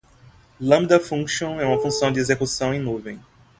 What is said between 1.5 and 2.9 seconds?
é uma função de execução em